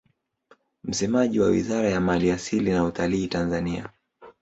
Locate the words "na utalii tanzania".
2.71-3.89